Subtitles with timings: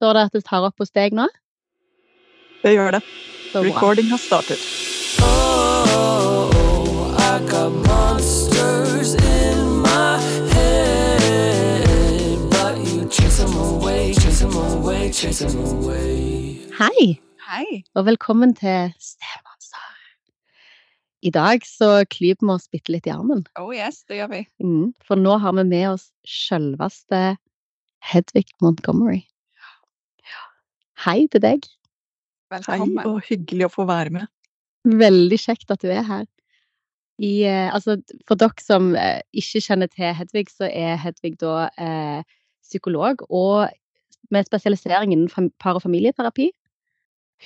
[0.00, 1.26] Står det at det tar opp hos deg nå?
[2.62, 3.00] Det gjør det.
[3.52, 4.56] Recording has started.
[5.20, 6.48] Oh,
[7.20, 10.16] I got monsters in my
[10.54, 16.64] head, but you chase them away, chase them away, chase them away.
[16.80, 17.20] Hei,
[17.50, 17.84] Hei.
[17.92, 19.84] og velkommen til Stemonster.
[21.20, 23.44] I dag så klyper vi oss bitte litt i armen.
[23.60, 24.46] Oh yes, det gjør vi.
[24.64, 27.36] Mm, for nå har vi med oss selveste
[28.00, 29.26] Hedvig Montgomery.
[31.04, 31.64] Hei til deg.
[32.66, 34.30] Hei, og hyggelig å få være med.
[34.84, 36.26] Veldig kjekt at du er her.
[37.20, 41.68] I, eh, altså, for dere som eh, ikke kjenner til Hedvig, så er Hedvig da
[41.76, 42.22] eh,
[42.64, 43.68] psykolog og
[44.32, 46.50] med spesialisering innen par- og familieterapi.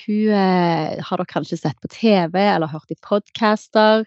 [0.05, 4.05] Hun eh, har dere kanskje sett på TV eller hørt i podcaster,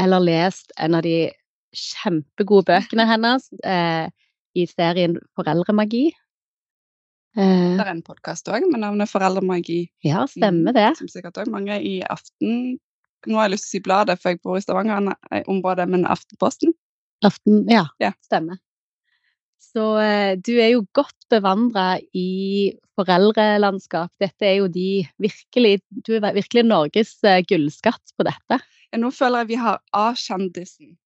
[0.00, 1.30] eller lest en av de
[1.76, 4.08] kjempegode bøkene hennes eh,
[4.56, 6.10] i serien Foreldremagi.
[7.38, 9.88] Eh, Det er en podkast òg med navnet Foreldremagi.
[10.04, 10.96] ja, stemmer det.
[10.98, 12.78] Som sikkert òg mange i Aften
[13.28, 16.70] Nå har jeg lyst til å si Bladet, for jeg bor i Stavanger-området, men Aftenposten.
[17.22, 18.12] Aften, ja, Ja.
[18.24, 18.56] stemmer.
[19.60, 24.08] Så eh, du er jo godt bevandra i foreldrelandskap.
[24.18, 28.58] Dette er jo de virkelig Du er virkelig Norges eh, gullskatt på dette.
[28.90, 30.96] Ja, nå føler jeg vi har A-kjendisen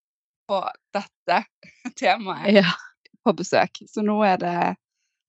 [0.49, 0.63] på
[0.95, 1.45] dette
[1.99, 2.71] temaet Ja.
[3.27, 3.83] på besøk.
[3.91, 4.77] Så nå er det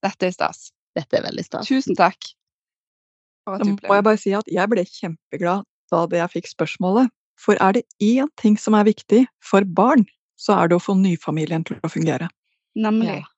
[0.03, 0.71] Dette er stas.
[0.95, 1.69] Dette er veldig stas.
[1.69, 2.31] Tusen takk.
[3.45, 7.11] Da må jeg bare si at jeg ble kjempeglad da jeg fikk spørsmålet.
[7.39, 10.05] For er det én ting som er viktig for barn,
[10.39, 12.29] så er det å få nyfamilien til å fungere.
[12.79, 13.21] Nemlig.
[13.21, 13.29] Ja.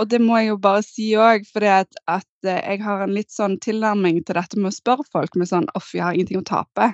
[0.00, 3.12] Og det må jeg jo bare si òg, for at, at eh, jeg har en
[3.12, 6.40] litt sånn tilnærming til dette med å spørre folk med sånn Uff, jeg har ingenting
[6.40, 6.92] å tape.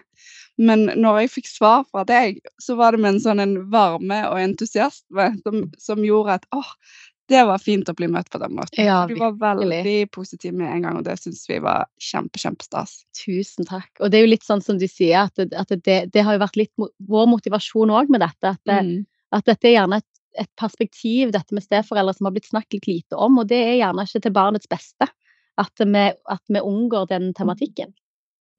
[0.57, 4.23] Men når jeg fikk svar fra deg, så var det med en sånn en varme
[4.31, 6.73] og entusiasme som, som gjorde at åh,
[7.29, 8.79] det var fint å bli møtt på den måten.
[8.87, 13.01] Ja, du var veldig positiv med en gang, og det syns vi var kjempe, kjempestas.
[13.19, 13.91] Tusen takk.
[14.01, 16.37] Og det er jo litt sånn som du sier, at, det, at det, det har
[16.37, 16.73] jo vært litt
[17.11, 18.55] vår motivasjon òg med dette.
[18.55, 19.07] At, det, Mm.
[19.35, 20.09] at dette er gjerne et,
[20.39, 23.39] et perspektiv, dette med steforeldre, som har blitt snakket litt lite om.
[23.43, 25.11] Og det er gjerne ikke til barnets beste
[25.59, 27.95] at vi, at vi unngår den tematikken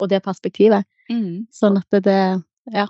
[0.01, 0.85] og det perspektivet.
[1.09, 1.47] Mm.
[1.53, 2.19] Sånn at det,
[2.73, 2.87] Ja,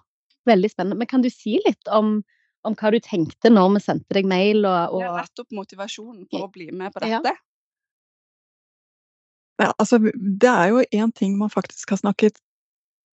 [0.48, 0.98] veldig spennende.
[0.98, 2.24] Men kan du si litt om,
[2.68, 6.26] om hva du tenkte når vi sendte deg mail og, Det er rett opp motivasjonen
[6.32, 7.22] for å bli med på Ja.
[7.24, 7.38] dette.
[9.58, 12.38] Ja, altså, det er jo én ting man faktisk har snakket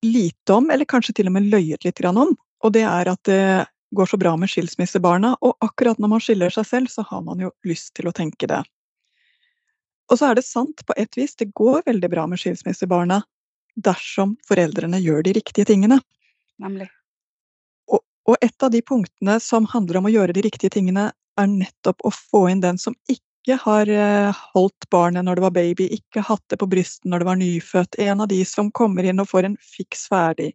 [0.05, 3.23] lite om, eller kanskje til og med løyet litt grann om, og det er at
[3.25, 3.41] det
[3.97, 7.41] går så bra med skilsmissebarna, og akkurat når man skiller seg selv, så har man
[7.41, 8.61] jo lyst til å tenke det.
[10.13, 13.23] Og så er det sant på et vis, det går veldig bra med skilsmissebarna
[13.81, 15.97] dersom foreldrene gjør de riktige tingene.
[16.61, 16.91] Nemlig.
[18.31, 22.05] Og et av de punktene som handler om å gjøre de riktige tingene, er nettopp
[22.07, 26.23] å få inn den som ikke har eh, holdt barnet når det var baby, ikke
[26.25, 27.99] hatt det på brystet når det var nyfødt.
[28.07, 30.53] En av de som kommer inn og får en fiks ferdig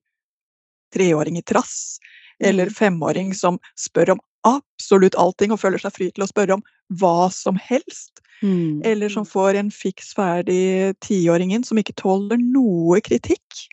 [0.95, 1.99] treåring i trass,
[2.39, 6.65] eller femåring som spør om absolutt allting og føler seg fri til å spørre om
[7.01, 8.23] hva som helst.
[8.39, 8.79] Mm.
[8.87, 13.65] Eller som får en fiks ferdig tiåring inn som ikke tåler noe kritikk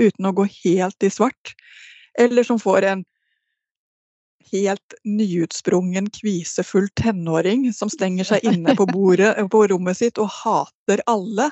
[0.00, 1.54] uten å gå helt i svart.
[2.20, 3.04] Eller som får en
[4.50, 11.02] helt nyutsprungen, kvisefull tenåring som stenger seg inne på bordet på rommet sitt og hater
[11.10, 11.50] alle.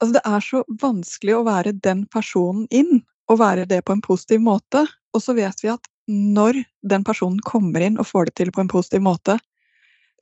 [0.00, 4.02] Altså, det er så vanskelig å være den personen inn, og være det på en
[4.04, 4.84] positiv måte.
[5.14, 8.64] Og så vet vi at når den personen kommer inn og får det til på
[8.64, 9.38] en positiv måte,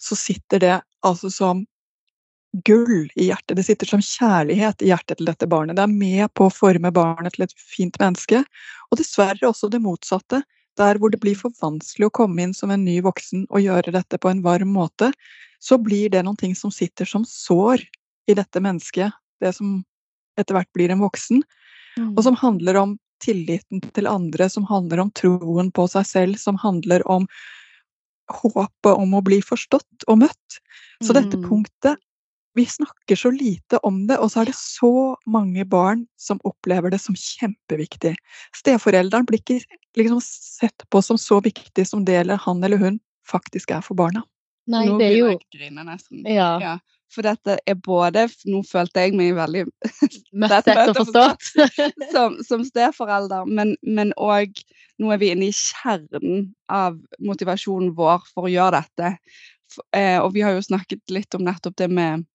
[0.01, 1.65] så sitter det altså som
[2.67, 3.57] gull i hjertet.
[3.57, 5.77] Det sitter som kjærlighet i hjertet til dette barnet.
[5.79, 8.43] Det er med på å forme barnet til et fint menneske.
[8.91, 10.43] Og dessverre også det motsatte.
[10.79, 13.93] Der hvor det blir for vanskelig å komme inn som en ny voksen og gjøre
[13.93, 15.13] dette på en varm måte,
[15.61, 17.83] så blir det noen ting som sitter som sår
[18.31, 19.81] i dette mennesket, det som
[20.39, 21.43] etter hvert blir en voksen,
[21.99, 22.15] Mm.
[22.17, 26.57] og som handler om tilliten til andre, som handler om troen på seg selv, som
[26.57, 27.27] handler om
[28.31, 30.61] håpet om å bli forstått og møtt.
[31.03, 31.49] Så dette Mm.
[31.49, 31.99] punktet
[32.59, 36.91] Vi snakker så lite om det, og så er det så mange barn som opplever
[36.91, 38.17] det som kjempeviktig.
[38.57, 39.61] Steforelderen blir ikke
[39.99, 42.99] liksom sett på som så viktig som det eller han eller hun
[43.31, 44.25] faktisk er for barna.
[44.71, 46.25] Nei, Nå det er jo grine nesten.
[46.29, 46.51] Ja.
[46.63, 46.75] Ja,
[47.11, 49.65] for dette er både Nå følte jeg meg veldig
[50.43, 51.49] Møtt og forstått.
[52.15, 54.59] som, som steforelder, men, men òg
[55.01, 59.15] Nå er vi inne i kjernen av motivasjonen vår for å gjøre dette.
[59.97, 62.27] Eh, og vi har jo snakket litt om nettopp det med,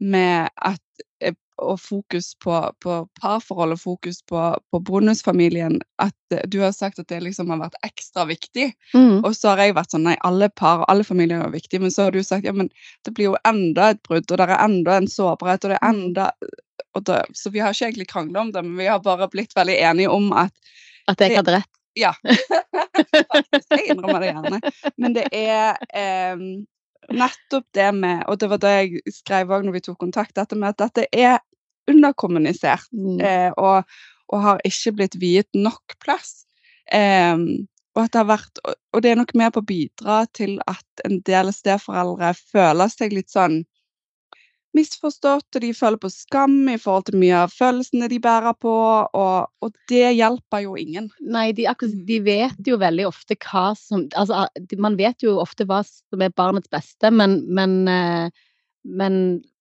[0.00, 4.40] med at eh, og fokus på, på parforhold og fokus på,
[4.72, 8.70] på bonusfamilien, at eh, du har sagt at det liksom har vært ekstra viktig.
[8.94, 9.20] Mm.
[9.20, 11.92] Og så har jeg vært sånn nei, alle par og alle familier er viktige, men
[11.94, 12.70] så har du sagt ja, men
[13.06, 15.88] det blir jo enda et brudd, og det er enda en sårbarhet, og det er
[15.92, 16.30] enda
[16.96, 19.52] og da, Så vi har ikke egentlig krangla om det, men vi har bare blitt
[19.54, 20.50] veldig enige om at
[21.06, 21.70] At jeg hadde rett.
[21.98, 22.14] ja.
[23.34, 24.58] Faktisk, jeg innrømmer det gjerne.
[24.96, 26.42] Men det er em,
[27.08, 30.56] nettopp det med Og det var det jeg skrev òg når vi tok kontakt, dette
[30.58, 31.38] med at dette er
[31.90, 33.20] underkommunisert Mm.
[33.20, 33.84] eh, og,
[34.28, 36.44] og har ikke blitt viet nok plass.
[36.92, 37.36] Eh,
[37.96, 40.84] og, det har vært, og- og det er nok med på å bidra til at
[41.04, 43.64] en del steforeldre føler seg litt sånn
[44.76, 48.72] misforstått, og de føler på skam i forhold til mye av følelsene de bærer på,
[48.72, 51.08] og, og det hjelper jo ingen.
[51.20, 51.66] Nei, de,
[52.06, 54.46] de vet jo veldig ofte hva som Altså,
[54.78, 58.44] man vet jo ofte hva som er barnets beste, men, men, eh,
[58.86, 59.16] men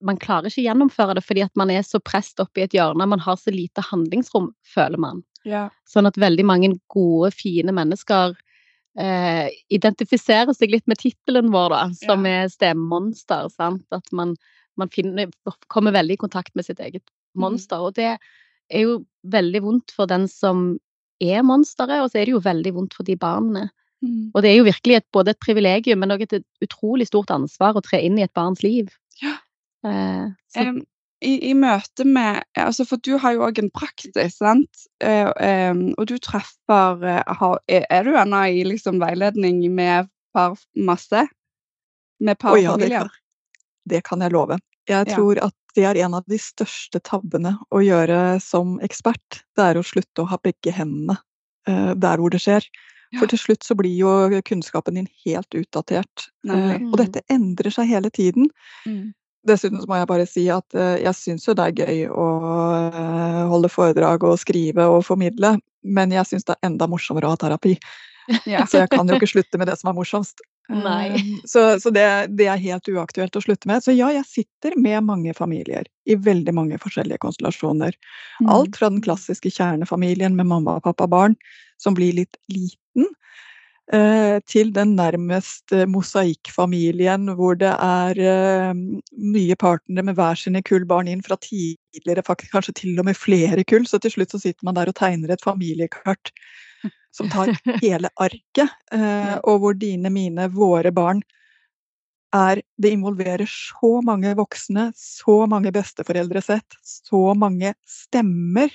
[0.05, 3.09] man klarer ikke gjennomføre det fordi at man er så presset opp i et hjørne.
[3.09, 5.23] Man har så lite handlingsrom, føler man.
[5.89, 8.35] Sånn at veldig mange gode, fine mennesker
[8.99, 13.49] eh, identifiserer seg litt med tittelen vår, da, som er 'Stemonster'.
[13.53, 13.85] Sant?
[13.95, 14.35] At man,
[14.79, 15.31] man finner,
[15.67, 17.03] kommer veldig i kontakt med sitt eget
[17.39, 17.83] monster.
[17.83, 20.71] Og det er jo veldig vondt for den som
[21.19, 23.67] er monsteret, og så er det jo veldig vondt for de barna.
[23.99, 24.31] Mm.
[24.31, 27.75] Og det er jo virkelig et, både et privilegium, men også et utrolig stort ansvar
[27.75, 28.93] å tre inn i et barns liv.
[29.19, 29.35] Ja.
[29.85, 30.29] Eh,
[30.59, 30.79] Em,
[31.19, 34.85] i, I møte med altså For du har jo òg en praksis, sant?
[35.03, 40.55] Uh, um, og du treffer uh, har, er, du ennå i liksom veiledning med par
[40.75, 41.25] masse?
[42.23, 43.11] Med Å ja, det kan,
[43.87, 44.59] det kan jeg love.
[44.89, 45.15] Jeg Ja.
[45.15, 49.43] tror at det er en av de største tabbene å gjøre som ekspert.
[49.55, 51.17] Det er å slutte å ha begge hendene
[51.69, 52.65] uh, der hvor det skjer.
[53.13, 53.19] Ja.
[53.21, 56.27] For til slutt så blir jo kunnskapen din helt utdatert.
[56.45, 58.51] Eh, og dette endrer seg hele tiden.
[58.85, 59.15] Mm.
[59.49, 62.27] Dessuten så må jeg bare si at eh, jeg syns jo det er gøy å
[63.49, 67.41] holde foredrag og skrive og formidle, men jeg syns det er enda morsommere å ha
[67.47, 67.77] terapi.
[68.45, 68.61] Ja.
[68.69, 70.43] Så jeg kan jo ikke slutte med det som er morsomst.
[70.69, 71.09] Nei.
[71.09, 72.05] Eh, Så, så det,
[72.37, 73.83] det er helt uaktuelt å slutte med.
[73.83, 77.95] Så ja, jeg sitter med mange familier i veldig mange forskjellige konstellasjoner.
[78.41, 78.51] Mm.
[78.53, 81.37] Alt fra den klassiske kjernefamilien med mamma, pappa, barn,
[81.81, 83.07] som blir litt liten,
[83.93, 88.21] eh, til den nærmest eh, mosaikkfamilien hvor det er
[88.77, 89.01] mye
[89.39, 93.17] nye partnere med hver sine kull barn inn fra tidligere, faktisk kanskje til og med
[93.17, 93.89] flere kull.
[93.89, 96.33] Så til slutt så sitter man der og tegner et familiekart
[97.11, 97.49] som tar
[97.83, 101.21] hele arket, eh, og hvor dine, mine, våre barn
[102.35, 108.69] er Det involverer så mange voksne, så mange besteforeldresett, så mange stemmer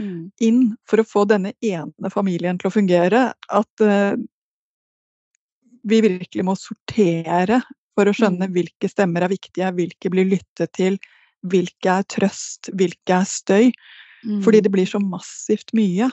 [0.00, 0.30] Mm.
[0.40, 4.14] inn for å få denne ene familien til å fungere, at eh,
[5.84, 7.60] vi virkelig må sortere
[7.94, 8.54] for å skjønne Mm.
[8.54, 10.96] hvilke stemmer er viktige, hvilke blir lyttet til,
[11.44, 13.72] hvilke er trøst, hvilke er støy.
[14.42, 14.62] Fordi Mm.
[14.62, 16.10] det blir så massivt mye.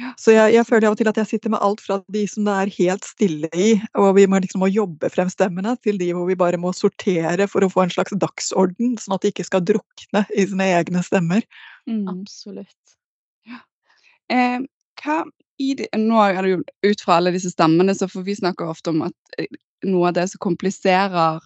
[0.00, 0.14] Ja.
[0.16, 2.46] Så jeg, jeg føler av og til at jeg sitter med alt fra de som
[2.48, 6.08] det er helt stille i, og vi må liksom må jobbe frem stemmene, til de
[6.16, 9.46] hvor vi bare må sortere for å få en slags dagsorden, sånn at de ikke
[9.50, 11.44] skal drukne i sine egne stemmer.
[11.90, 12.06] Mm.
[12.14, 12.96] Absolutt.
[14.32, 14.58] Eh,
[15.02, 15.22] hva
[15.60, 18.66] i de, nå er det jo ut fra alle disse stemmene, så får vi snakke
[18.72, 19.50] ofte om at eh,
[19.86, 21.42] noe av det som kompliserer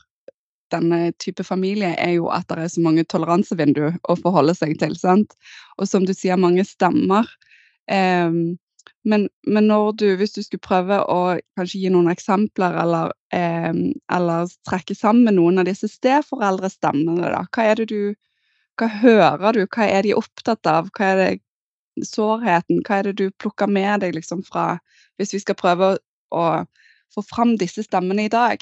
[0.75, 4.97] denne type familie, er jo at det er så mange toleransevinduer å forholde seg til.
[4.99, 5.37] sant?
[5.79, 7.29] Og som du sier, mange stemmer.
[7.93, 8.59] Em,
[9.07, 9.69] men, men
[9.99, 15.39] du, hvis du skulle prøve å kanskje gi noen eksempler, eller, em, eller trekke sammen
[15.39, 18.01] noen av disse steforeldrestemmene, da, hva er det du
[18.77, 19.63] Hva hører du?
[19.73, 20.91] Hva er de opptatt av?
[20.93, 22.83] Hva er det sårheten?
[22.85, 24.79] Hva er det du plukker med deg liksom fra
[25.17, 25.97] Hvis vi skal prøve å,
[26.37, 26.45] å
[27.15, 28.61] få fram disse stemmene i dag?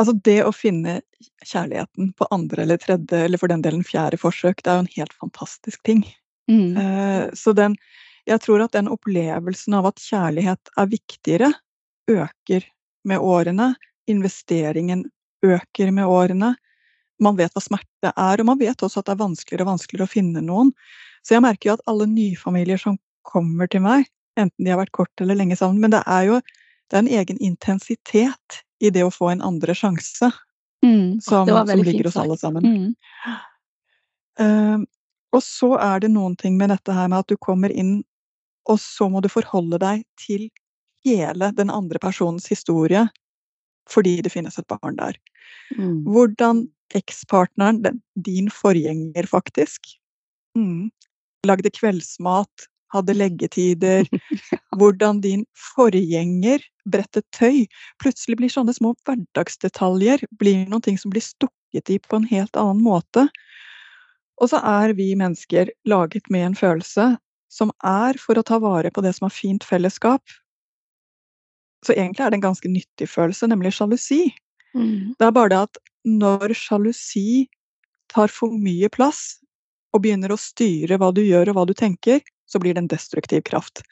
[0.00, 1.00] Altså det å finne
[1.42, 4.94] kjærligheten på andre eller tredje, eller for den delen fjerde forsøk, det er jo en
[4.96, 6.04] helt fantastisk ting.
[6.50, 6.76] Mm.
[6.76, 7.76] Eh, Så den
[8.26, 11.52] Jeg tror at den opplevelsen av at kjærlighet er viktigere,
[12.10, 12.64] øker
[13.04, 13.76] med årene.
[14.10, 15.04] Investeringen
[15.46, 16.56] øker med årene.
[17.22, 20.08] Man vet hva smerte er, og man vet også at det er vanskeligere og vanskeligere
[20.08, 20.72] å finne noen.
[21.22, 24.92] Så jeg merker jo at alle nyfamilier som kommer til meg, enten de har vært
[24.98, 26.40] kort eller lenge sammen, men det er jo
[26.90, 30.32] det er en egen intensitet i det å få en andre sjanse,
[30.84, 31.20] Mm.
[31.22, 32.62] som, som ligger fint hos alle sammen.
[32.62, 32.94] Mm.
[34.38, 34.78] Eh,
[35.34, 38.00] og så er det noen ting med dette her med at du kommer inn,
[38.70, 40.48] og så må du forholde deg til
[41.06, 43.06] hele den andre personens historie
[43.86, 45.14] fordi det finnes et barn der.
[45.78, 46.02] Mm.
[46.10, 46.64] Hvordan
[46.98, 49.92] ekspartneren, din forgjenger faktisk,
[50.58, 50.88] mm,
[51.46, 54.06] lagde kveldsmat, hadde leggetider,
[54.78, 57.64] hvordan din forgjenger brettet tøy.
[58.02, 62.58] Plutselig blir sånne små hverdagsdetaljer blir noen ting som blir stukket i på en helt
[62.58, 63.26] annen måte.
[64.42, 67.14] Og så er vi mennesker laget med en følelse
[67.52, 70.22] som er for å ta vare på det som er fint fellesskap.
[71.86, 74.28] Så egentlig er det en ganske nyttig følelse, nemlig sjalusi.
[74.76, 75.14] Mm.
[75.16, 77.46] Det er bare det at når sjalusi
[78.12, 79.38] tar for mye plass
[79.94, 82.92] og begynner å styre hva du gjør og hva du tenker, så blir det en
[82.92, 83.82] destruktiv kraft.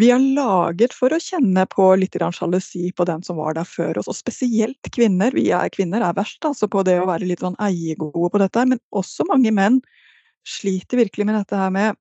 [0.00, 3.98] Vi er laget for å kjenne på litt sjalusi på den som var der før
[4.00, 5.34] oss, og spesielt kvinner.
[5.36, 8.64] Vi er, kvinner er verst altså på det å være litt sånn eiegode på dette,
[8.66, 9.82] men også mange menn
[10.48, 11.98] sliter virkelig med dette her med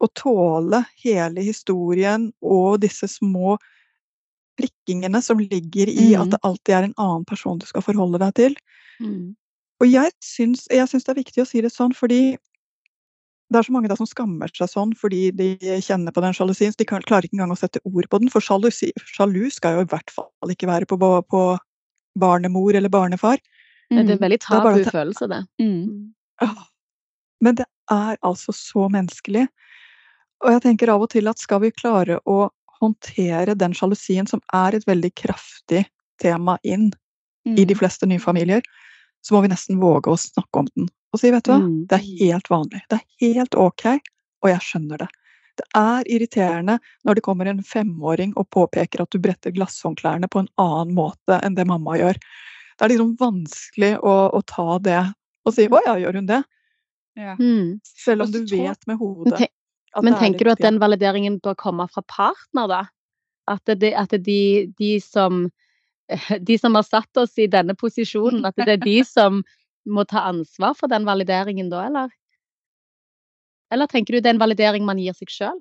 [0.00, 3.58] å tåle hele historien og disse små
[4.60, 6.30] prikkingene som ligger i at Mm.
[6.32, 8.56] det alltid er en annen person du skal forholde deg til.
[9.00, 9.36] Mm.
[9.80, 12.36] Og jeg syns, jeg syns det er viktig å si det sånn, fordi
[13.50, 15.48] det er så mange da som skammer seg sånn fordi de
[15.82, 16.70] kjenner på den sjalusien.
[16.70, 18.30] Så de kan, klarer ikke engang å sette ord på den.
[18.30, 21.42] For sjalusi, sjalu skal jo i hvert fall ikke være på, på
[22.20, 23.42] barnemor eller barnefar.
[23.90, 25.40] Det er en veldig tabu følelse, det.
[25.58, 26.12] Mm.
[26.46, 26.62] Åh,
[27.42, 29.48] Men det er altså så menneskelig.
[30.46, 32.44] Og jeg tenker av og til at skal vi klare å
[32.80, 35.82] håndtere den sjalusien, som er et veldig kraftig
[36.22, 36.92] tema inn
[37.48, 37.78] i de Mm.
[37.78, 38.62] fleste nye familier,
[39.20, 40.88] så må vi nesten våge å snakke om den.
[41.12, 41.86] Og si, vet du hva, Mm.
[41.90, 42.82] det er helt vanlig.
[42.88, 43.86] Det er helt ok,
[44.42, 45.08] og jeg skjønner det.
[45.58, 50.40] Det er irriterende når det kommer en femåring og påpeker at du bretter glasshåndklærne på
[50.40, 52.14] en annen måte enn det mamma gjør.
[52.14, 55.02] Det er liksom vanskelig å, å ta det
[55.44, 56.44] og si 'å ja, gjør hun det?'
[57.16, 57.34] Ja.
[57.36, 57.80] Mm.
[57.84, 59.50] Selv om du vet med hodet
[59.96, 62.82] at men det er tenker du at den valideringen bør komme fra partner, da?
[63.50, 65.48] At, det, at de, de som
[66.48, 69.42] de som har satt oss i denne posisjonen, at det er de som
[69.88, 72.10] må ta ansvar for den valideringen da, eller?
[73.70, 75.60] Eller tenker du det er en validering man gir seg sjøl?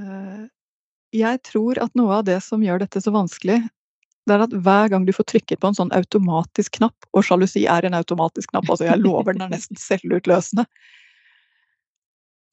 [0.00, 0.48] Eh,
[1.12, 3.60] Jeg tror at noe av det som gjør dette så vanskelig,
[4.26, 7.66] det er at hver gang du får trykket på en sånn automatisk knapp, og sjalusi
[7.68, 10.64] er en automatisk knapp, altså jeg lover den er nesten selvutløsende,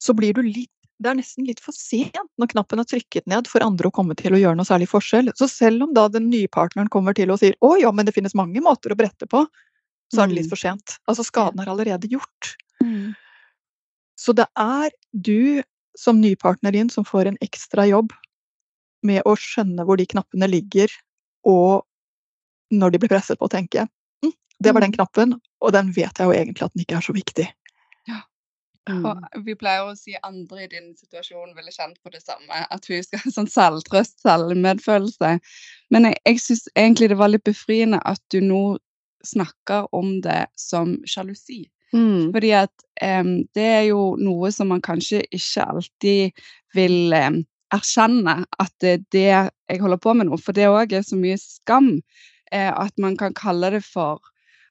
[0.00, 3.48] så blir du litt Det er nesten litt for sent når knappen er trykket ned
[3.48, 5.30] for andre å komme til å gjøre noe særlig forskjell.
[5.38, 8.14] Så selv om da den nye partneren kommer til og sier 'Å ja, men det
[8.14, 9.46] finnes mange måter å brette på',
[10.12, 10.50] så er det litt Mm.
[10.50, 10.98] for sent.
[11.08, 12.56] Altså skaden er allerede gjort.
[12.82, 13.14] Mm.
[14.18, 15.62] Så det er du
[15.96, 18.12] som nypartner din som får en ekstra jobb
[19.02, 20.88] med å skjønne hvor de knappene ligger,
[21.46, 21.84] og
[22.72, 23.88] når de blir presset på å tenke
[24.22, 24.96] hm, det var den Mm.
[24.98, 27.48] knappen, og den vet jeg jo egentlig at den ikke er så viktig.
[28.88, 29.04] Mm.
[29.04, 32.62] Og vi pleier å si andre i din situasjon ville kjent på det samme.
[32.72, 35.34] At hun skal ha sånn selvtrøst, selvmedfølelse.
[35.92, 38.78] Men jeg, jeg syns egentlig det var litt befriende at du nå
[39.26, 41.66] snakker om det som sjalusi.
[41.92, 42.30] Mm.
[42.32, 46.44] Fordi at um, det er jo noe som man kanskje ikke alltid
[46.76, 47.40] vil um,
[47.74, 50.38] erkjenne at det er det jeg holder på med nå.
[50.40, 51.96] For det òg er så mye skam
[52.52, 54.22] eh, at man kan kalle det for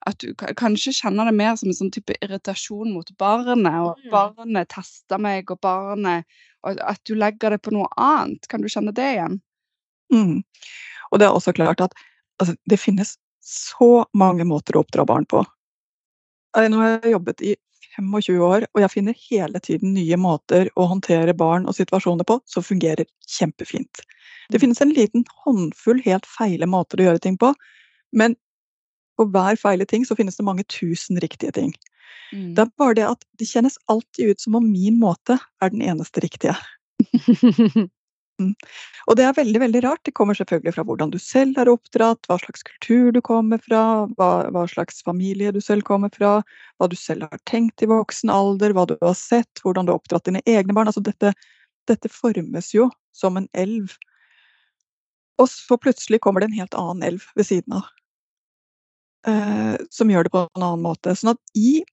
[0.07, 4.11] at du kanskje kjenner det mer som en sånn type irritasjon mot barnet, og Mm.
[4.11, 6.25] barnet tester meg, og barnet
[6.61, 8.45] Og at du legger det på noe annet.
[8.49, 9.39] Kan du kjenne det igjen?
[10.11, 10.43] Mm.
[11.11, 11.93] Og det er også klart at
[12.41, 15.45] altså, det finnes så mange måter å oppdra barn på.
[16.57, 17.55] Eh, Nå har jeg jobbet i
[17.95, 22.41] 25 år, og jeg finner hele tiden nye måter å håndtere barn og situasjoner på
[22.45, 24.03] som fungerer kjempefint.
[24.51, 27.53] Det finnes en liten håndfull helt feile måter å gjøre ting på,
[28.11, 28.35] men
[29.19, 31.73] på hver feile ting så finnes det mange tusen riktige ting.
[32.33, 32.53] Mm.
[32.55, 35.83] Det er bare det at det kjennes alltid ut som om min måte er den
[35.85, 36.55] eneste riktige.
[39.09, 40.01] Og det er veldig veldig rart.
[40.07, 43.81] Det kommer selvfølgelig fra hvordan du selv er oppdratt, hva slags kultur du kommer fra,
[44.19, 46.37] hva, hva slags familie du selv kommer fra,
[46.79, 49.99] hva du selv har tenkt i voksen alder, hva du har sett, hvordan du har
[49.99, 50.91] oppdratt dine egne barn.
[50.91, 51.33] Altså dette,
[51.89, 53.97] dette formes jo som en elv.
[55.39, 57.91] Og så plutselig kommer det en helt annen elv ved siden av.
[59.27, 61.11] Eh, som gjør det på en annen måte.
[61.17, 61.83] Sånn at i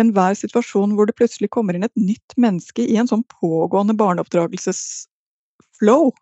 [0.00, 6.12] enhver situasjon hvor det plutselig kommer inn et nytt menneske i en sånn pågående barneoppdragelsesflow,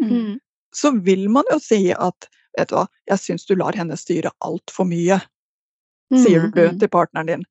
[0.00, 0.38] Mm.
[0.72, 4.30] så vil man jo si at vet du hva, jeg syns du lar henne styre
[4.40, 5.20] altfor mye,
[6.14, 6.50] sier Mm.
[6.54, 6.78] du Mm.
[6.78, 7.44] til partneren din.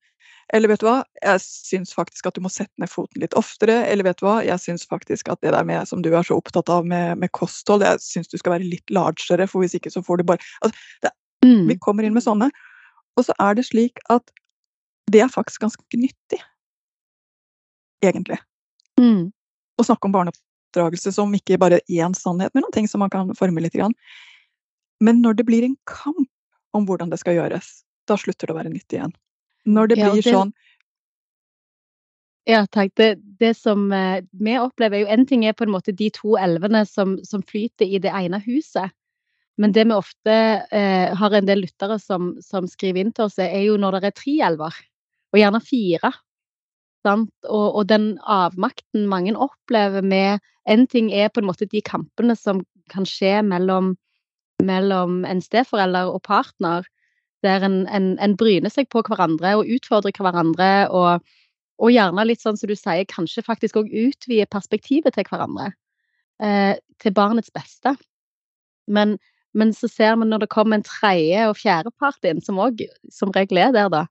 [0.54, 3.86] Eller vet du hva, jeg syns faktisk at du må sette ned foten litt oftere.
[3.86, 6.36] Eller vet du hva, jeg syns faktisk at det der med som du er så
[6.38, 9.92] opptatt av med, med kosthold, jeg syns du skal være litt largere, for hvis ikke
[9.92, 10.76] så får du bare altså,
[11.46, 11.68] Mm.
[11.70, 12.50] Vi kommer inn med sånne.
[13.18, 14.32] Og så er det slik at
[15.12, 16.40] det er faktisk ganske nyttig.
[18.04, 18.38] Egentlig.
[19.00, 19.32] Mm.
[19.78, 23.34] Å snakke om barneoppdragelse som ikke bare én sannhet, men noen ting som man kan
[23.38, 23.74] forme litt.
[23.78, 23.96] Grann.
[25.02, 26.28] Men når det blir en kamp
[26.78, 29.16] om hvordan det skal gjøres, da slutter det å være nyttig igjen.
[29.68, 30.54] Når det Ja, det- sånn
[32.48, 32.96] Ja, takk.
[32.96, 36.10] Det, det som eh, vi opplever, er jo en ting er på en måte de
[36.10, 38.90] to elvene som, som flyter i det ene huset.
[39.58, 40.34] Men det vi ofte
[40.72, 44.10] eh, har en del lyttere som, som skriver inn til oss, er jo når det
[44.12, 44.80] er tre elver,
[45.34, 46.12] og gjerne fire.
[47.08, 52.36] Og, og den avmakten mange opplever med En ting er på en måte de kampene
[52.36, 52.60] som
[52.92, 53.94] kan skje mellom,
[54.60, 56.84] mellom en steforelder og partner,
[57.46, 60.90] der en, en, en bryner seg på hverandre og utfordrer hverandre.
[60.92, 61.24] og
[61.78, 65.72] og gjerne litt sånn som du sier, kanskje faktisk òg utvide perspektivet til hverandre.
[66.42, 67.94] Eh, til barnets beste.
[68.90, 69.18] Men,
[69.56, 72.84] men, så ser vi når det kommer en tredje og fjerde part inn, som òg
[73.14, 74.04] som regel er der, da,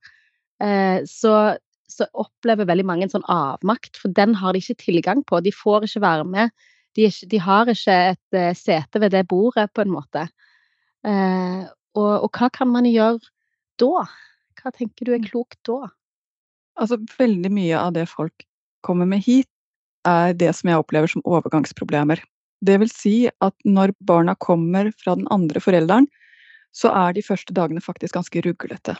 [0.64, 1.57] eh, så,
[1.90, 5.43] så, opplever veldig mange en sånn avmakt, for den har de ikke tilgang på.
[5.45, 6.55] De får ikke være med.
[6.97, 10.26] De, ikke, de har ikke et uh, sete ved det bordet, på en måte.
[11.07, 11.66] Eh,
[11.97, 13.21] og, og hva kan man gjøre
[13.81, 14.07] da?
[14.57, 15.90] Hva tenker du er klokt da?
[16.81, 18.47] Altså, veldig mye av det folk
[18.87, 19.49] kommer med hit,
[20.07, 22.21] er det som jeg opplever som overgangsproblemer.
[22.64, 26.08] Det vil si at når barna kommer fra den andre forelderen,
[26.76, 28.96] så er de første dagene faktisk ganske ruglete.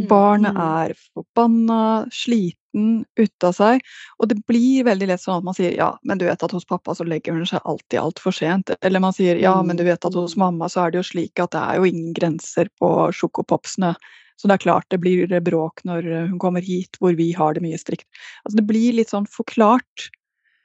[0.00, 3.82] Mm, Barnet er forbanna, sliten, ute av seg.
[4.18, 6.66] Og det blir veldig lett sånn at man sier ja, men du vet at hos
[6.66, 8.72] pappa så legger hun seg alltid altfor sent.
[8.80, 11.42] Eller man sier ja, men du vet at hos mamma så er det jo slik
[11.42, 13.92] at det er jo ingen grenser på sjokopopsene.
[14.40, 17.62] Så det er klart det blir bråk når hun kommer hit hvor vi har det
[17.66, 18.08] mye strikt.
[18.46, 20.08] Altså det blir litt sånn forklart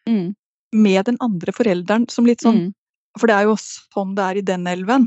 [0.05, 0.35] Mm.
[0.75, 2.74] Med den andre forelderen som litt sånn Mm.
[3.15, 5.05] For det er jo sånn det er i den elven.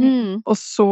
[0.00, 0.40] Mm.
[0.48, 0.86] Og så,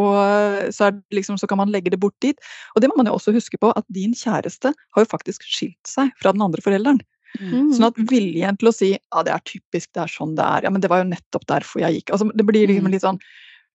[0.68, 2.36] så, er det liksom, så kan man legge det bort dit.
[2.76, 5.88] Og det må man jo også huske på, at din kjæreste har jo faktisk skilt
[5.88, 7.00] seg fra den andre forelderen.
[7.40, 7.70] Mm.
[7.72, 10.68] Sånn at viljen til å si ja, det er typisk, det er sånn det er,
[10.68, 12.12] ja, men det var jo nettopp derfor jeg gikk.
[12.12, 12.92] Altså, det blir liksom Mm.
[12.92, 13.20] litt sånn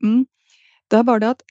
[0.04, 0.22] mm.
[0.90, 1.44] Det er bare det at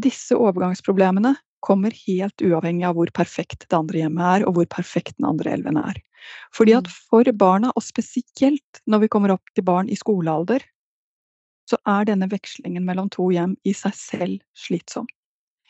[0.00, 5.16] disse overgangsproblemene kommer helt uavhengig av hvor perfekt det andre hjemmet er, og hvor perfekt
[5.18, 6.00] den andre elven er.
[6.52, 6.92] Fordi at Mm.
[7.10, 10.60] for barna, og spesielt når vi kommer opp til barn i skolealder,
[11.68, 15.06] så er denne vekslingen mellom to hjem i seg selv slitsom.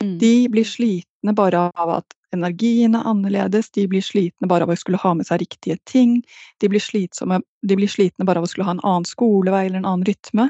[0.02, 0.18] Mm.
[0.18, 4.78] De blir slitne bare av at energien er annerledes, de blir slitne bare av å
[4.78, 6.22] skulle ha med seg riktige ting,
[6.58, 9.82] de blir, slitsomme, de blir slitne bare av å skulle ha en annen skolevei eller
[9.82, 10.48] en annen rytme.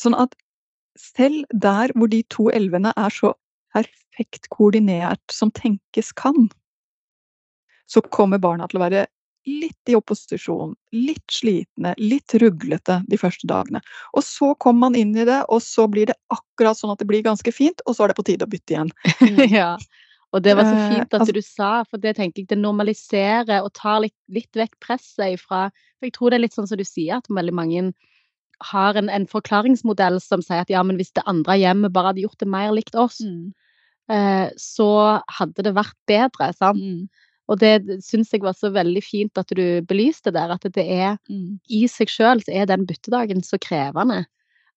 [0.00, 0.34] Sånn at
[0.96, 3.34] selv der hvor de to elvene er så
[3.74, 6.48] perfekt koordinert som tenkes kan,
[7.90, 9.06] så kommer barna til å være
[9.48, 13.80] litt i opposisjon, litt slitne, litt ruglete de første dagene.
[14.12, 17.08] Og så kommer man inn i det, og så blir det akkurat sånn at det
[17.08, 18.92] blir ganske fint, og så er det på tide å bytte igjen.
[19.56, 19.72] ja.
[20.30, 22.58] Og det var så Eh, fint at altså- du sa, for det tenker jeg det
[22.60, 26.68] normaliserer og tar litt, litt vekk presset ifra For jeg tror det er litt sånn
[26.68, 27.92] som du sier, at veldig mange
[28.62, 32.22] har en, en forklaringsmodell som sier at ja, men hvis det andre hjemmet bare hadde
[32.22, 33.52] gjort det mer likt oss, Mm.
[34.10, 34.90] Eh, så
[35.38, 36.52] hadde det vært bedre.
[36.58, 36.82] sant?
[36.82, 37.08] Mm.
[37.50, 41.18] Og det syns jeg var så veldig fint at du belyste der, at det er
[41.28, 41.58] Mm.
[41.68, 44.26] i seg sjøl så er den byttedagen så krevende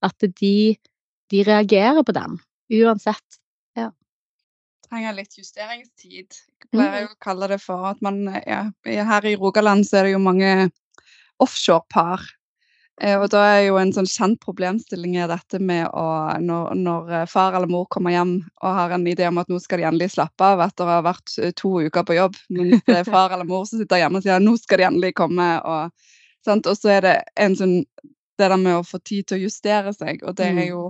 [0.01, 0.75] at de,
[1.29, 2.39] de reagerer på den
[2.73, 3.39] uansett.
[4.93, 6.35] trenger litt justeringstid.
[6.37, 10.13] Jeg pleier å kalle det for at man ja, Her i Rogaland så er det
[10.13, 10.69] jo mange
[11.41, 12.21] offshore-par.
[13.01, 16.05] Eh, og da er jo en sånn kjent problemstilling er dette med å
[16.39, 19.57] når, når eh, far eller mor kommer hjem og har en idé om at nå
[19.63, 22.83] skal de endelig slappe av etter å ha vært eh, to uker på jobb, mens
[22.85, 25.47] det er far eller mor som sitter hjemme og sier nå skal de endelig komme.
[25.65, 26.13] Og,
[26.45, 26.69] sant?
[26.69, 27.79] og så er det en sånn
[28.37, 30.67] det der med å få tid til å justere seg, og det er Mm.
[30.69, 30.85] jo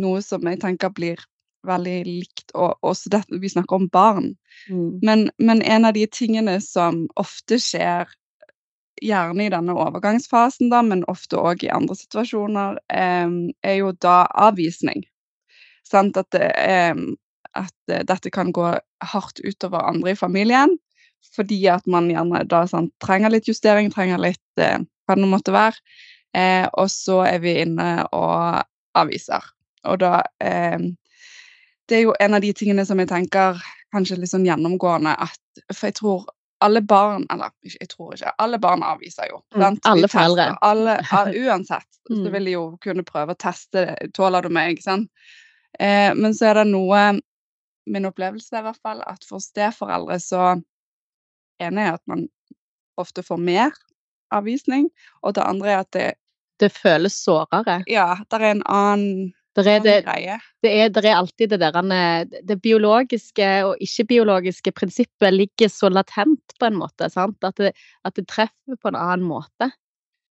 [0.00, 1.20] noe som jeg tenker blir
[1.64, 2.50] veldig likt.
[2.54, 4.34] Og også det, vi snakker om barn.
[4.68, 5.00] Mm.
[5.02, 8.04] Men, men en av de tingene som ofte skjer,
[9.04, 14.24] gjerne i denne overgangsfasen, da, men ofte òg i andre situasjoner, eh, er jo da
[14.46, 15.04] avvisning.
[15.84, 16.16] Sant?
[16.16, 16.94] At, eh,
[17.54, 18.72] at eh, dette kan gå
[19.12, 20.78] hardt utover andre i familien.
[21.34, 25.54] Fordi at man gjerne da sant, trenger litt justering, trenger litt eh, hva det måtte
[25.54, 25.80] være.
[26.34, 28.64] Eh, og så er vi inne og
[28.98, 29.44] avviser.
[29.88, 30.78] Og da eh,
[31.88, 33.60] Det er jo en av de tingene som jeg tenker
[33.92, 35.40] kanskje litt sånn gjennomgående at
[35.74, 36.24] For jeg tror
[36.60, 38.32] alle barn Eller jeg tror ikke.
[38.38, 39.42] Alle barn avviser jo.
[39.56, 40.46] Mm, alle foreldre.
[40.62, 42.32] Alle, al- uansett så Mm.
[42.32, 44.12] vil de jo kunne prøve å teste det.
[44.14, 44.82] Tåler du meg?
[44.82, 45.10] sant?
[45.80, 47.20] Eh, men så er det noe
[47.86, 50.62] Min opplevelse er i hvert fall at for steforeldre så
[51.60, 52.28] ene er at man
[52.96, 53.72] ofte får mer
[54.32, 54.88] avvisning,
[55.22, 56.14] og det andre er at det,
[56.60, 57.82] Det føles sårere.
[57.86, 59.92] ja, det er en annen, Det er, det,
[60.64, 66.56] det er, det er alltid det der Det biologiske og ikke-biologiske prinsippet ligger så latent,
[66.58, 67.06] på en måte.
[67.10, 67.38] Sant?
[67.44, 67.72] At, det,
[68.04, 69.70] at det treffer på en annen måte.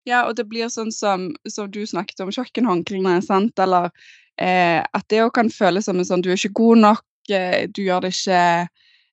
[0.07, 3.89] Ja, og det blir sånn som, som du snakket om kjøkkenhåndklærne, sant, eller
[4.39, 7.03] eh, at det òg kan føles som en sånn du er ikke god nok,
[7.33, 8.39] eh, du gjør det ikke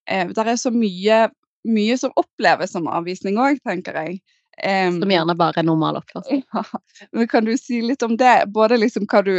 [0.07, 1.19] eh, Det er så mye,
[1.67, 4.21] mye som oppleves som avvisning òg, tenker jeg.
[4.63, 6.43] Em, Som gjerne bare er normal oppførsel.
[6.55, 6.63] ja.
[7.13, 8.45] Men kan du si litt om det?
[8.55, 9.33] Både liksom hva du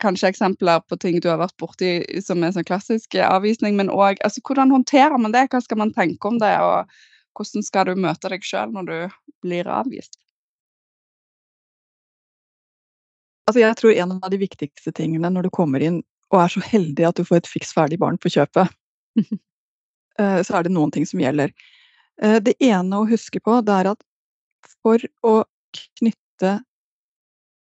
[0.00, 1.90] Kanskje eksempler på ting du har vært borti
[2.24, 5.46] som er sånn klassisk avvisning, men òg altså, hvordan håndterer man det?
[5.52, 6.54] Hva skal man tenke om det?
[6.64, 6.88] Og
[7.36, 8.96] hvordan skal du møte deg sjøl når du
[9.44, 10.16] blir avvist?
[13.46, 16.00] Altså, jeg tror en av de viktigste tingene når du kommer inn
[16.34, 18.72] og er så heldig at du får et fiks ferdig barn på kjøpet,
[20.18, 21.52] eh, så er det noen ting som gjelder.
[22.22, 24.02] Eh, Det ene å huske på, det er at
[24.86, 25.34] for å
[25.98, 26.60] knytte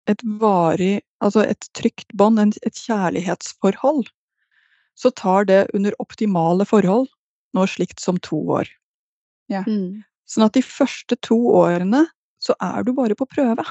[0.09, 4.09] et varig, altså et trygt bånd, et kjærlighetsforhold,
[4.97, 7.07] så tar det under optimale forhold
[7.55, 8.69] noe slikt som to år.
[9.51, 10.01] Mm.
[10.25, 12.05] Sånn at de første to årene
[12.41, 13.65] så er du bare på prøve.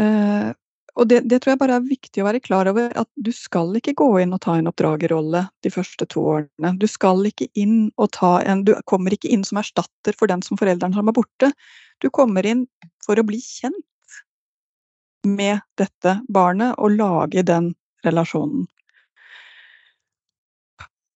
[0.00, 0.50] Eh,
[0.94, 3.72] og det, det tror jeg bare er viktig å være klar over, at du skal
[3.78, 6.70] ikke gå inn og ta en oppdragerrolle de første to årene.
[6.78, 10.44] Du skal ikke inn og ta en Du kommer ikke inn som erstatter for den
[10.46, 11.50] som foreldrene som er borte.
[11.98, 12.66] Du kommer inn
[13.02, 14.20] for å bli kjent
[15.26, 17.72] med dette barnet og lage den
[18.06, 18.68] relasjonen.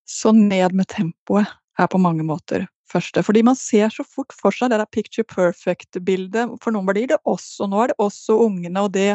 [0.08, 1.46] Så ned med tempoet
[1.78, 3.22] er på mange måter første.
[3.22, 6.56] Fordi man ser så fort for seg det der picture perfect-bildet.
[6.64, 9.12] For noen blir det oss, og nå er det også ungene, og det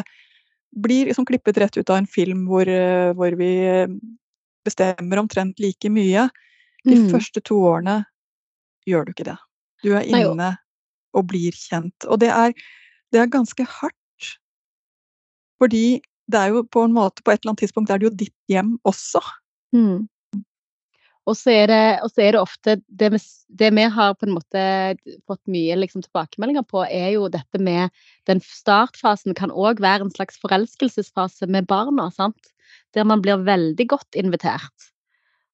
[0.74, 3.88] blir liksom klippet rett ut av en film hvor, eh, hvor vi eh,
[4.66, 6.28] bestemmer omtrent like mye.
[6.84, 7.10] De Mm.
[7.12, 8.04] første to årene
[8.86, 9.38] gjør du ikke det.
[9.82, 10.58] Du er Nei, inne
[11.14, 12.04] og blir kjent.
[12.08, 12.52] Og det er,
[13.12, 13.94] det er ganske hardt.
[15.60, 18.16] Fordi det er jo på en måte, på et eller annet tidspunkt er det jo
[18.16, 19.20] ditt hjem også.
[19.74, 20.08] Mm.
[21.24, 21.82] Og så er det,
[22.20, 24.64] er det ofte det vi, det vi har på en måte
[25.24, 27.92] fått mye liksom, tilbakemeldinger på, er jo dette med
[28.28, 32.10] den startfasen kan òg være en slags forelskelsesfase med barna.
[32.12, 32.52] sant?
[32.92, 34.90] Der man blir veldig godt invitert.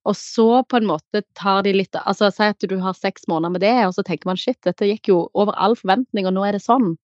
[0.08, 3.54] Og så på en måte tar de litt altså Si at du har seks måneder
[3.54, 6.46] med det, og så tenker man shit, dette gikk jo over all forventning, og nå
[6.48, 6.94] er det sånn.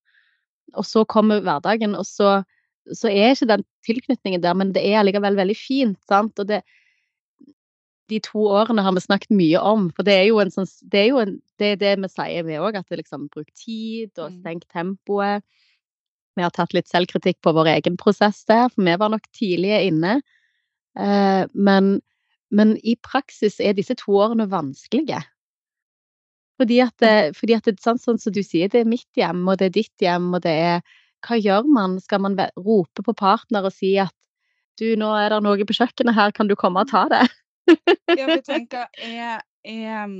[0.75, 2.41] Og så kommer hverdagen, og så,
[2.91, 6.01] så er ikke den tilknytningen der, men det er allikevel veldig fint.
[6.09, 6.35] sant?
[6.41, 6.65] Og det,
[8.13, 11.01] de to årene har vi snakket mye om, for det er jo en sånn Det
[11.01, 14.13] er jo en, det, er det vi sier, vi òg, at det liksom bruk tid
[14.19, 14.43] og Mm.
[14.43, 15.45] senk tempoet.
[16.37, 19.87] Vi har tatt litt selvkritikk på vår egen prosess der, for vi var nok tidlige
[19.89, 20.21] inne.
[20.99, 22.01] Eh, men,
[22.51, 25.23] men i praksis er disse to årene vanskelige.
[26.61, 29.09] Fordi at, det, fordi at det er sånn, sånn som du sier, det er mitt
[29.19, 30.81] hjem, og det er ditt hjem, og det er
[31.27, 31.97] Hva gjør man?
[31.99, 34.13] Skal man rope på partner og si at
[34.79, 37.25] du, nå er det noe på kjøkkenet her, kan du komme og ta det?
[38.09, 40.17] Ja, vi tenker er, er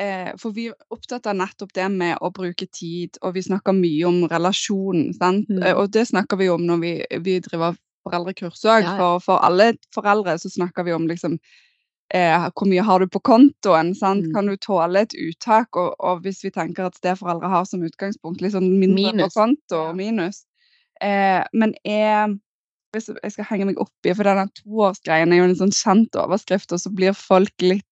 [0.00, 3.76] eh, For vi er opptatt av nettopp det med å bruke tid, og vi snakker
[3.76, 5.10] mye om relasjon.
[5.20, 5.62] Mm.
[5.62, 6.92] Eh, Og det snakker vi om når vi,
[7.26, 8.82] vi driver foreldrekurs òg.
[8.82, 8.96] Ja, ja.
[8.96, 11.36] For, for alle foreldre så snakker vi om liksom
[12.14, 13.92] eh, hvor mye har du på kontoen?
[13.94, 14.26] sant?
[14.30, 14.34] Mm.
[14.34, 15.76] Kan du tåle et uttak?
[15.76, 19.34] Og, og hvis vi tenker at steforeldre har som utgangspunkt litt sånn mindre Minus.
[19.34, 19.92] på konto, Ja.
[19.92, 20.44] minus.
[21.00, 22.32] Eh, men er
[22.94, 26.18] hvis jeg skal henge meg opp i, for denne toårsgreien er jo en sånn kjent
[26.18, 27.86] overskrift, og så blir folk litt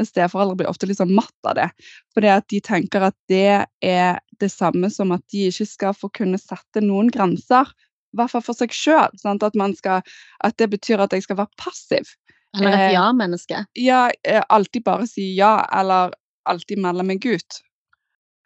[0.00, 1.68] Steforeldre blir ofte litt sånn matt av det.
[2.16, 6.08] Fordi at de tenker at det er det samme som at de ikke skal få
[6.16, 7.68] kunne sette noen grenser.
[8.12, 9.12] I hvert fall for seg sjøl.
[9.12, 10.14] At,
[10.48, 12.14] at det betyr at jeg skal være passiv.
[12.56, 13.64] Eller et Eh, ja-menneske?
[13.78, 16.12] Ja, eh, alltid bare si ja, eller
[16.48, 17.62] alltid melde meg ut.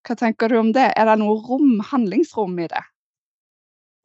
[0.06, 0.92] Hva tenker du om det?
[0.94, 2.82] Er det noe rom, handlingsrom i det?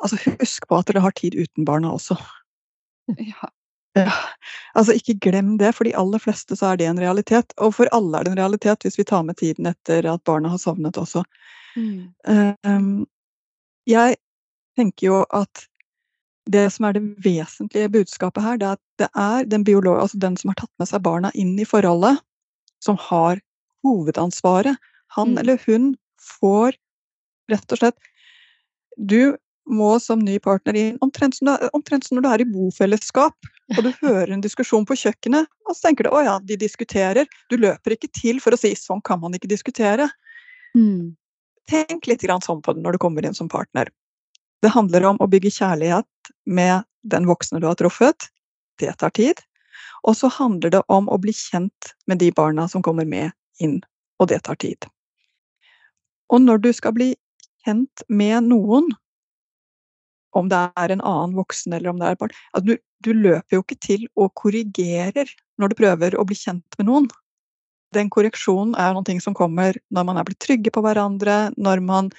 [0.01, 2.17] Altså, husk på at dere har tid uten barna også.
[3.17, 3.49] Ja.
[3.97, 4.11] Ja,
[4.77, 7.51] altså ikke glem det, for de aller fleste så er det en realitet.
[7.59, 10.53] Og for alle er det en realitet hvis vi tar med tiden etter at barna
[10.53, 11.25] har sovnet også.
[11.75, 12.13] Mm.
[12.63, 13.03] Um,
[13.89, 14.15] jeg
[14.79, 15.65] tenker jo at
[16.51, 20.19] det som er det vesentlige budskapet her, det er at det er den biolog, altså
[20.23, 22.21] den som har tatt med seg barna inn i forholdet,
[22.81, 23.43] som har
[23.83, 24.79] hovedansvaret.
[25.17, 25.37] Han Mm.
[25.37, 25.95] eller hun
[26.39, 26.79] får
[27.51, 27.97] rett og slett
[28.97, 29.35] Du
[29.69, 33.51] må som ny partner inn omtrent som, du, omtrent som når du er i bofellesskap
[33.77, 37.29] og du hører en diskusjon på kjøkkenet, og så tenker du å ja, de diskuterer.
[37.51, 40.09] Du løper ikke til for å si sånn kan man ikke diskutere.
[40.75, 41.13] Mm.
[41.71, 43.91] Tenk litt grann sånn på det når du kommer inn som partner.
[44.61, 48.27] Det handler om å bygge kjærlighet med den voksne du har truffet.
[48.81, 49.39] Det tar tid.
[50.07, 53.79] Og så handler det om å bli kjent med de barna som kommer med inn,
[54.19, 54.89] og det tar tid.
[56.31, 57.13] Og når du skal bli
[57.65, 58.89] kjent med noen,
[60.37, 63.11] om det er en annen voksen eller om det er et barn altså du, du
[63.17, 67.09] løper jo ikke til og korrigerer når du prøver å bli kjent med noen.
[67.95, 72.09] Den korreksjonen er noe som kommer når man er blitt trygge på hverandre, når man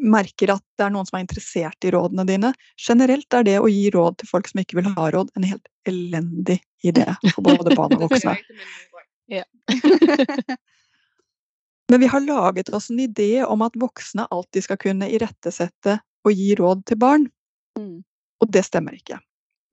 [0.00, 2.52] merker at det er noen som er interessert i rådene dine.
[2.80, 5.68] Generelt er det å gi råd til folk som ikke vil ha råd, en helt
[5.88, 8.36] elendig idé for både barn og voksne.
[11.90, 16.32] Men vi har laget oss en idé om at voksne alltid skal kunne irettesette og
[16.36, 17.30] gi råd til barn,
[17.78, 18.02] Mm.
[18.40, 19.20] og det stemmer ikke.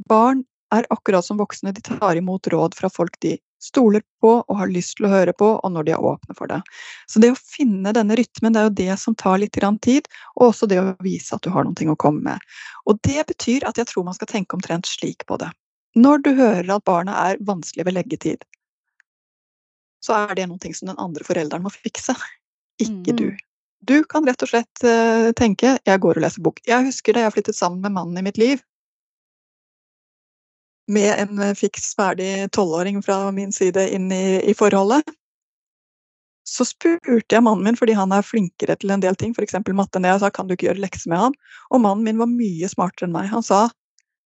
[0.07, 4.57] Barn er akkurat som voksne, de tar imot råd fra folk de stoler på og
[4.59, 6.61] har lyst til å høre på, og når de er åpne for det.
[7.09, 10.53] Så det å finne denne rytmen, det er jo det som tar litt tid, og
[10.53, 12.39] også det å vise at du har noe å komme med.
[12.85, 15.49] Og det betyr at jeg tror man skal tenke omtrent slik på det.
[15.95, 18.43] Når du hører at barna er vanskelig ved leggetid,
[20.03, 22.13] så er det noe som den andre forelderen må fikse,
[22.79, 23.17] ikke Mm.
[23.17, 23.37] du.
[23.85, 26.63] Du kan rett og slett eh, tenke 'jeg går og leser bok'.
[26.65, 28.61] Jeg husker da jeg flyttet sammen med mannen i mitt liv,
[30.87, 35.03] med en eh, fiks ferdig tolvåring fra min side inn i, i forholdet.
[36.47, 39.57] Så spurte jeg mannen min, fordi han er flinkere til en del ting, f.eks.
[39.75, 41.35] matte enn jeg, og sa 'kan du ikke gjøre lekser med han?'
[41.71, 43.27] Og mannen min var mye smartere enn meg.
[43.29, 43.67] Han sa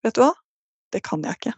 [0.04, 0.34] 'vet du hva,
[0.94, 1.58] det kan jeg ikke'.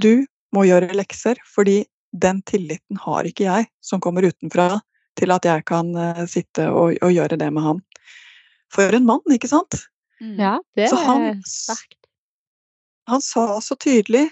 [0.00, 4.80] Du må gjøre lekser, fordi den tilliten har ikke jeg, som kommer utenfra,
[5.18, 7.82] til at jeg kan eh, sitte og, og gjøre det med han.
[8.72, 9.76] For en mann, ikke sant?
[10.22, 10.36] Mm.
[10.40, 11.98] Ja, det Så han er sterkt.
[13.10, 14.30] Han sa så tydelig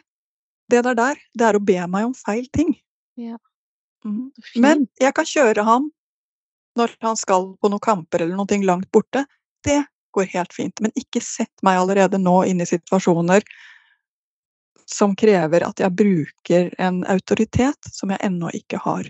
[0.70, 2.76] det der der, det er å be meg om feil ting.
[3.18, 3.36] Ja.
[4.06, 4.30] Mm.
[4.62, 5.90] Men jeg kan kjøre ham
[6.78, 9.24] når han skal på noen kamper eller noe langt borte.
[9.66, 9.82] Det
[10.14, 10.80] går helt fint.
[10.80, 13.44] Men ikke sett meg allerede nå inn i situasjoner
[14.90, 19.06] som krever at jeg bruker en autoritet som jeg ennå ikke har.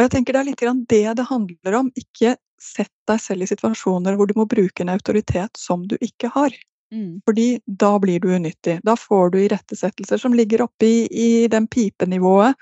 [0.00, 0.04] Mm.
[0.04, 1.92] Og jeg tenker det er litt grann det det handler om.
[1.96, 6.30] Ikke sett deg selv i situasjoner hvor du må bruke en autoritet som du ikke
[6.32, 6.54] har.
[6.92, 7.20] Mm.
[7.28, 8.80] Fordi da blir du unyttig.
[8.82, 12.56] Da får du irettesettelser som ligger oppe i, i den pipenivået,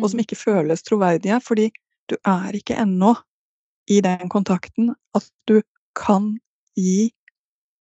[0.00, 0.24] og som Mm.
[0.24, 1.70] ikke føles troverdige, fordi
[2.08, 3.16] du er ikke ennå
[3.90, 5.62] i den kontakten at du
[5.94, 6.38] kan
[6.76, 7.12] gi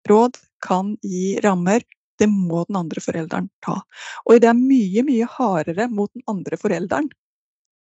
[0.08, 1.82] råd, kan gi rammer.
[2.18, 3.82] Det må den andre forelderen ta.
[4.26, 7.10] Og det er mye, mye hardere mot den andre forelderen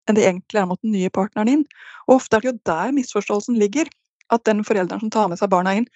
[0.07, 1.65] enn det egentlig er mot den nye partneren din.
[2.07, 3.89] Og ofte er det jo der misforståelsen ligger.
[4.29, 5.87] At den forelderen som tar med seg barna inn,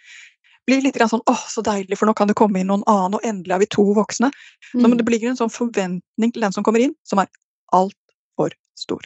[0.66, 3.16] blir litt grann sånn 'Å, så deilig, for nå kan det komme inn noen annen,
[3.16, 4.32] og endelig er vi to voksne'.
[4.74, 4.82] Mm.
[4.82, 4.98] men Mm.
[4.98, 7.28] det blir en sånn forventning til den som kommer inn, som er
[7.74, 9.02] altfor stor.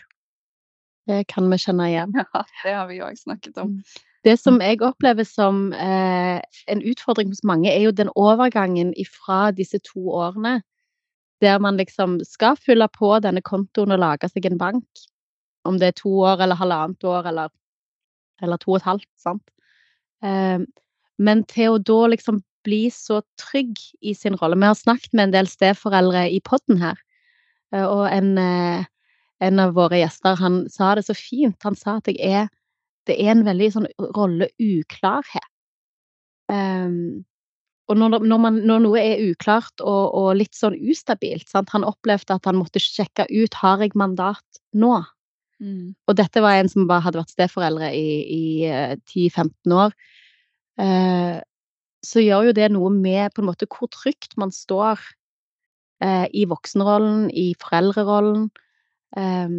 [1.07, 2.13] Det kan vi kjenne igjen.
[2.13, 3.83] Ja, det har vi òg snakket om.
[4.23, 9.51] Det som jeg opplever som eh, en utfordring hos mange, er jo den overgangen fra
[9.51, 10.62] disse to årene,
[11.43, 15.06] der man liksom skal fylle på denne kontoen og lage seg en bank.
[15.67, 17.54] Om det er to år eller halvannet år eller,
[18.41, 19.43] eller to og et halvt, sant.
[20.26, 20.60] Eh,
[21.17, 24.58] men til å da liksom bli så trygg i sin rolle.
[24.60, 27.00] Vi har snakket med en del steforeldre i podden her,
[27.73, 28.86] eh, og en, eh,
[29.41, 31.58] en av våre gjester han sa det så fint.
[31.63, 32.47] Han sa at er
[33.08, 35.52] det er en veldig sånn rolleuklarhet.
[36.52, 37.26] Um,
[37.88, 41.71] og når, når, man, når noe er uklart og, og litt sånn ustabilt sant?
[41.71, 44.97] Han opplevde at han måtte sjekke ut har jeg mandat nå.
[45.63, 45.95] Mm.
[46.06, 49.95] Og dette var en som bare hadde vært steforeldre i, i eh, 10-15 år.
[50.84, 51.38] Eh,
[52.06, 55.00] så gjør jo det noe med på en måte hvor trygt man står
[56.04, 58.50] eh, i voksenrollen, i foreldrerollen.
[59.17, 59.58] Eh,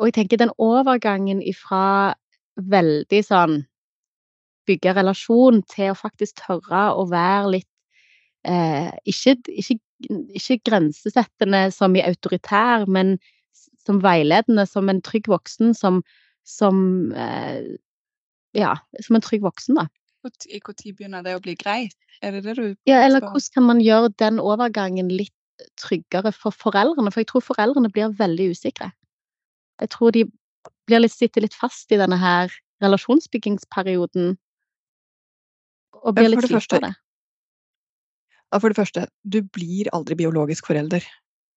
[0.00, 2.16] og jeg tenker den overgangen ifra
[2.56, 3.60] veldig sånn
[4.70, 7.68] bygge relasjon til å faktisk tørre å være litt
[8.48, 9.78] eh, ikke, ikke,
[10.38, 13.18] ikke grensesettende som i autoritær, men
[13.86, 16.02] som veiledende, som en trygg voksen, som,
[16.46, 17.76] som eh,
[18.56, 19.86] Ja, som en trygg voksen, da.
[20.26, 21.94] Når begynner det å bli greit?
[22.20, 25.36] Er det det du Ja, eller hvordan kan man gjøre den overgangen litt
[25.80, 27.12] tryggere for foreldrene?
[27.12, 28.90] For jeg tror foreldrene blir veldig usikre.
[29.80, 30.26] Jeg tror de
[30.90, 32.52] blir litt, sitter litt fast i denne her
[32.84, 34.34] relasjonsbyggingsperioden.
[36.04, 36.94] Og blir litt det første- av det.
[38.60, 41.04] For det første, du blir aldri biologisk forelder.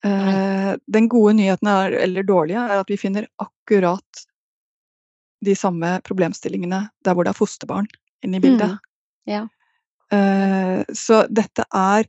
[0.06, 4.26] Eh, den gode nyheten er, eller dårlige er at vi finner akkurat
[5.44, 7.88] de samme problemstillingene der hvor det er fosterbarn
[8.24, 8.76] inne i bildet.
[8.78, 8.80] Mm,
[9.32, 9.42] ja.
[10.12, 12.06] Eh, så dette er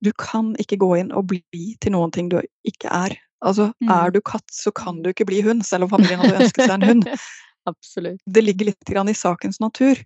[0.00, 3.16] Du kan ikke gå inn og bli til noen ting du ikke er.
[3.42, 3.90] Altså, Mm.
[3.90, 6.70] er du katt, så kan du ikke bli hund, selv om familien hadde ønsket seg
[6.70, 7.04] en hund.
[7.66, 8.20] Absolutt.
[8.30, 9.96] det ligger litt grann i sakens natur.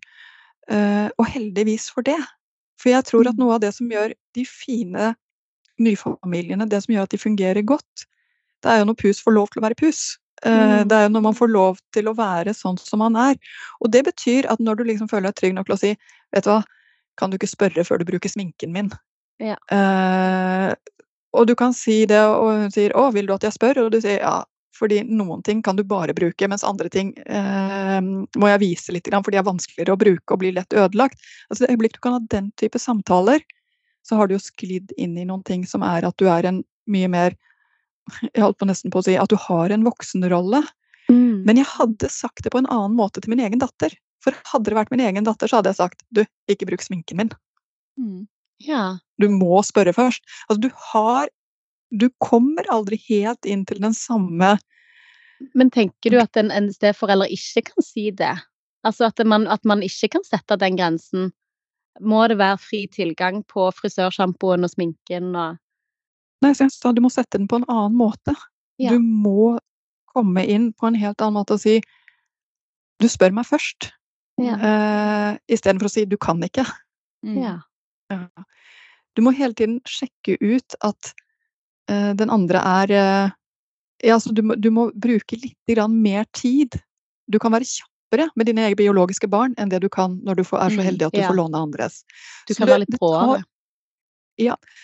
[0.71, 2.19] Eh, og heldigvis for det.
[2.79, 3.39] For jeg tror at Mm.
[3.45, 5.15] noe av det som gjør de fine
[5.81, 8.07] nyfamiliene, det som gjør at de fungerer godt,
[8.63, 10.19] det er jo når pus får lov til å være pus.
[10.45, 10.51] Eh,
[10.83, 10.89] Mm.
[10.89, 13.37] Det er jo når man får lov til å være sånn som man er.
[13.81, 15.97] Og det betyr at når du liksom føler deg trygg nok til å si
[16.35, 16.65] Vet du hva,
[17.19, 18.91] kan du ikke spørre før du bruker sminken min?
[19.39, 19.57] Ja.
[19.71, 20.75] Uh,
[21.35, 23.91] og du kan si det, og hun sier 'Å, vil du at jeg spør?' Og
[23.93, 24.45] du sier ja.
[24.73, 29.11] Fordi noen ting kan du bare bruke, mens andre ting eh, må jeg vise litt,
[29.13, 31.21] for de er vanskeligere å bruke og blir lett ødelagt.
[31.51, 33.45] Altså Det øyeblikk du kan ha den type samtaler,
[34.07, 36.63] så har du jo sklidd inn i noen ting som er at du er en
[36.91, 37.39] mye mer
[38.35, 40.59] Jeg holdt på nesten på å si at du har en voksenrolle.
[41.07, 41.45] Mm.
[41.47, 43.95] Men jeg hadde sagt det på en annen måte til min egen datter.
[44.25, 47.21] For hadde det vært min egen datter, så hadde jeg sagt du, ikke bruk sminken
[47.21, 47.31] min.
[48.01, 48.25] Mm.
[48.67, 48.99] Ja.
[49.23, 50.27] Du må spørre først.
[50.49, 51.31] Altså, du har
[51.93, 54.55] Du kommer aldri helt inn til den samme
[55.59, 58.33] Men tenker du at en, en steforelder ikke kan si det?
[58.87, 61.31] Altså at man, at man ikke kan sette den grensen?
[62.01, 65.59] Må det være fri tilgang på frisørsjampoen og sminken og
[66.43, 68.33] Nei, så jeg sa du må sette den på en annen måte.
[68.83, 68.91] Ja.
[68.91, 69.61] Du må
[70.11, 71.77] komme inn på en helt annen måte og si
[72.99, 73.93] Du spør meg først,
[74.41, 74.57] Ja.
[74.57, 76.65] uh, istedenfor å si du kan ikke.
[77.27, 77.39] Mm.
[77.43, 77.55] ja.
[78.11, 78.27] Ja.
[79.17, 81.13] Du må hele tiden sjekke ut at
[82.19, 83.33] den andre er eh,
[84.03, 86.75] ja, altså du, må, du må bruke litt grann mer tid.
[87.31, 90.45] Du kan være kjappere med dine egne biologiske barn enn det du kan når du
[90.49, 91.29] får, er så Mm, heldig at du ja.
[91.31, 92.01] får låne andres.
[92.49, 93.45] Du kan så være litt det tar- bråere.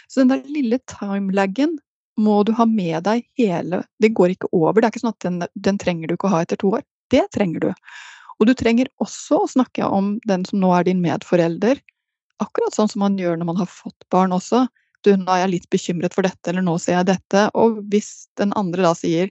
[0.08, 1.78] Så den der lille timelaggen
[2.18, 4.80] må du ha med deg hele Det går ikke over.
[4.80, 6.82] Det er ikke sånn at den, den trenger du ikke å ha etter to år.
[7.10, 7.70] Det trenger du.
[8.38, 11.80] Og du trenger også å snakke om den som nå er din medforelder.
[12.42, 14.66] Akkurat sånn som man gjør når man har fått barn også.
[15.06, 17.44] Du, nå er jeg litt bekymret for dette, eller nå ser jeg dette.
[17.54, 19.30] Og hvis den andre da sier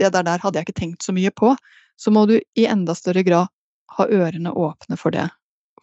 [0.00, 1.52] det der, der hadde jeg ikke tenkt så mye på,
[2.00, 3.50] så må du i enda større grad
[3.96, 5.28] ha ørene åpne for det.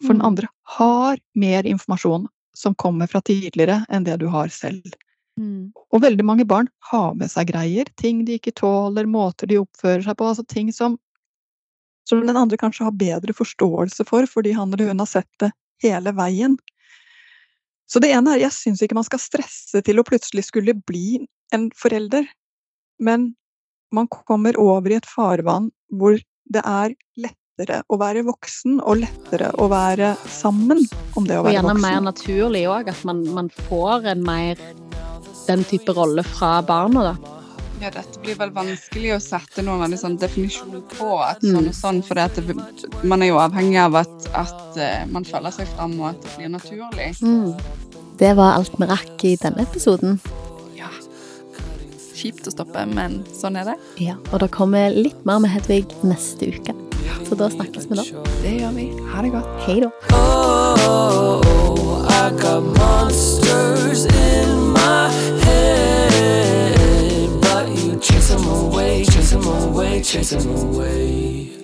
[0.00, 0.26] For den Mm.
[0.26, 4.82] andre har mer informasjon som kommer fra tidligere enn det du har selv.
[5.38, 5.70] Mm.
[5.94, 10.02] Og veldig mange barn har med seg greier, ting de ikke tåler, måter de oppfører
[10.02, 10.98] seg på, altså ting som,
[12.08, 15.52] som den andre kanskje har bedre forståelse for, fordi han eller hun har sett det
[15.82, 16.58] hele veien.
[17.88, 21.22] Så det ene er, jeg syns ikke man skal stresse til å plutselig skulle bli
[21.56, 22.26] en forelder,
[23.00, 23.30] men
[23.94, 26.18] man kommer over i et farvann hvor
[26.52, 30.84] det er lettere å være voksen, og lettere å være sammen
[31.16, 34.22] om det å være Og være gjerne mer naturlig òg, at man, man får en
[34.26, 34.60] mer
[35.48, 37.37] den type rolle fra barna, da.
[37.80, 41.52] Ja, dette blir vel vanskelig å sette noen veldig sånn definisjon på at Mm.
[41.54, 42.56] sånn og sånn, for det at det,
[43.04, 46.30] man er jo avhengig av at, at eh, man føler seg fram, og at det
[46.36, 47.14] blir naturlig.
[48.18, 50.18] Det var alt vi rakk i denne episoden.
[50.76, 50.90] Ja.
[52.18, 53.76] Kjipt å stoppe, men sånn er det.
[54.02, 56.74] Ja, og det kommer litt mer med Hedvig neste uke.
[57.28, 58.02] Så da snakkes vi da.
[58.42, 58.88] Det gjør vi.
[59.12, 59.46] Ha det godt.
[59.66, 59.90] Hei da.
[60.12, 65.08] Oh, I got monsters in my
[65.44, 66.07] head,
[68.00, 71.57] chase them away, chase them away, chase them away.